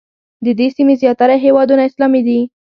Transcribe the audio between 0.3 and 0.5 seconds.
د